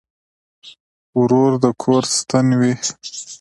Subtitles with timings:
[1.19, 2.73] ورور د کور ستن وي.